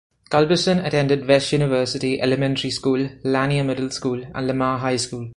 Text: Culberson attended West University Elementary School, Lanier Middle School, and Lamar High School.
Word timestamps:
Culberson 0.31 0.79
attended 0.83 1.27
West 1.27 1.51
University 1.51 2.19
Elementary 2.19 2.71
School, 2.71 3.07
Lanier 3.23 3.63
Middle 3.63 3.91
School, 3.91 4.23
and 4.33 4.47
Lamar 4.47 4.79
High 4.79 4.95
School. 4.95 5.29